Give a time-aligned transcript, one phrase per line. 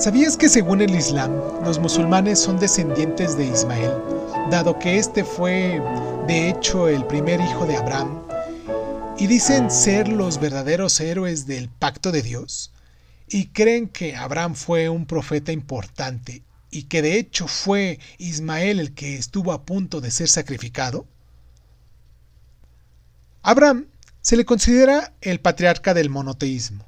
[0.00, 1.30] ¿Sabías que según el Islam,
[1.62, 3.92] los musulmanes son descendientes de Ismael,
[4.50, 5.78] dado que este fue,
[6.26, 8.22] de hecho, el primer hijo de Abraham,
[9.18, 12.72] y dicen ser los verdaderos héroes del pacto de Dios?
[13.28, 18.94] Y creen que Abraham fue un profeta importante y que de hecho fue Ismael el
[18.94, 21.04] que estuvo a punto de ser sacrificado?
[23.42, 23.84] Abraham
[24.22, 26.86] se le considera el patriarca del monoteísmo.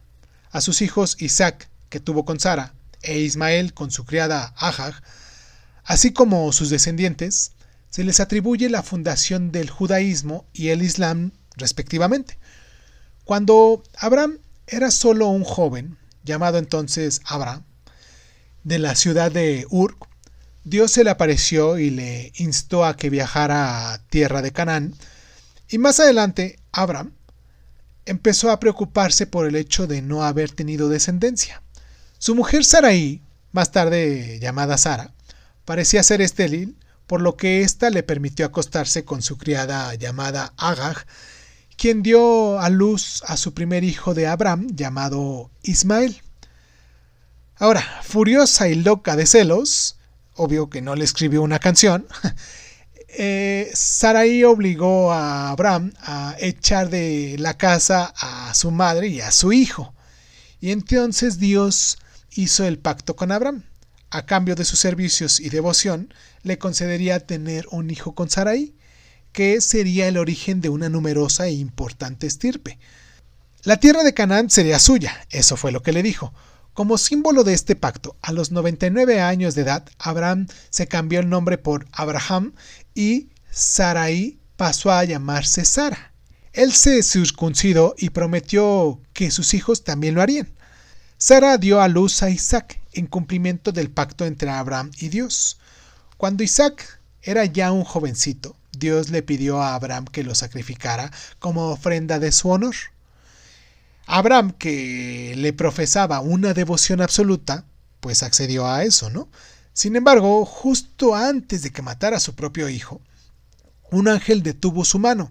[0.51, 2.73] A sus hijos Isaac, que tuvo con Sara,
[3.03, 4.95] e Ismael con su criada Ajag,
[5.85, 7.53] así como sus descendientes,
[7.91, 12.39] se les atribuye la fundación del judaísmo y el islam respectivamente.
[13.25, 17.65] Cuando Abraham era solo un joven, llamado entonces Abraham,
[18.65, 19.97] de la ciudad de Ur,
[20.65, 24.95] Dios se le apareció y le instó a que viajara a tierra de Canaán,
[25.69, 27.13] y más adelante Abraham
[28.07, 31.63] empezó a preocuparse por el hecho de no haber tenido descendencia.
[32.23, 35.13] Su mujer Sarai, más tarde llamada Sara,
[35.65, 41.05] parecía ser estéril, por lo que ésta le permitió acostarse con su criada llamada Agag,
[41.77, 46.23] quien dio a luz a su primer hijo de Abraham llamado Ismael.
[47.57, 49.97] Ahora, furiosa y loca de celos,
[50.37, 52.07] obvio que no le escribió una canción,
[53.09, 59.33] eh, Sarai obligó a Abraham a echar de la casa a su madre y a
[59.33, 59.93] su hijo.
[60.61, 61.99] Y entonces Dios
[62.35, 63.65] hizo el pacto con Abraham.
[64.11, 68.75] A cambio de sus servicios y devoción, le concedería tener un hijo con Sarai,
[69.33, 72.79] que sería el origen de una numerosa e importante estirpe.
[73.65, 76.35] La tierra de Canaán sería suya, eso fue lo que le dijo.
[76.75, 81.29] Como símbolo de este pacto, a los 99 años de edad, Abraham se cambió el
[81.29, 82.55] nombre por Abraham
[82.95, 86.13] y Sarai pasó a llamarse Sara.
[86.53, 90.49] Él se circuncidó y prometió que sus hijos también lo harían.
[91.25, 95.57] Sara dio a luz a Isaac en cumplimiento del pacto entre Abraham y Dios.
[96.17, 101.71] Cuando Isaac era ya un jovencito, Dios le pidió a Abraham que lo sacrificara como
[101.71, 102.75] ofrenda de su honor.
[104.07, 107.67] Abraham, que le profesaba una devoción absoluta,
[108.01, 109.29] pues accedió a eso, ¿no?
[109.73, 113.01] Sin embargo, justo antes de que matara a su propio hijo,
[113.93, 115.31] un ángel detuvo su mano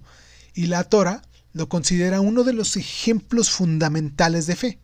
[0.54, 4.80] y la Torah lo considera uno de los ejemplos fundamentales de fe.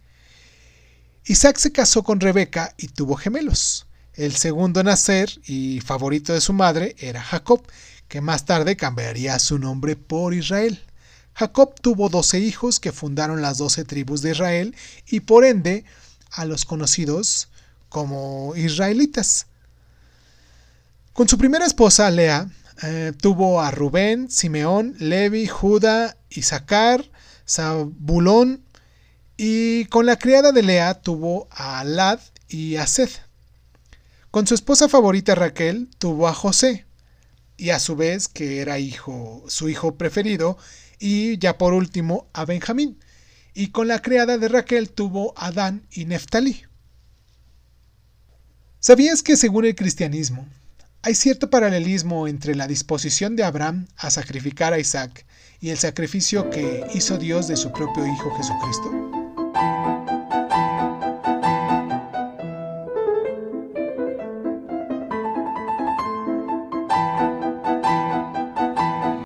[1.29, 3.85] Isaac se casó con Rebeca y tuvo gemelos.
[4.13, 7.61] El segundo nacer y favorito de su madre era Jacob,
[8.07, 10.81] que más tarde cambiaría su nombre por Israel.
[11.33, 15.83] Jacob tuvo doce hijos que fundaron las doce tribus de Israel y por ende
[16.31, 17.49] a los conocidos
[17.89, 19.47] como israelitas.
[21.11, 22.49] Con su primera esposa, Lea,
[22.83, 27.03] eh, tuvo a Rubén, Simeón, Levi, Judá, Isaacar,
[27.45, 28.63] Zabulón
[29.37, 33.21] y con la criada de Lea tuvo a Alad y a Seth.
[34.31, 36.85] Con su esposa favorita Raquel tuvo a José
[37.55, 40.57] y a su vez que era hijo, su hijo preferido,
[40.99, 42.99] y ya por último a Benjamín.
[43.53, 46.63] Y con la criada de Raquel tuvo a Dan y Neftalí.
[48.79, 50.47] ¿Sabías que según el cristianismo
[51.01, 55.25] hay cierto paralelismo entre la disposición de Abraham a sacrificar a Isaac
[55.59, 59.16] y el sacrificio que hizo Dios de su propio Hijo Jesucristo?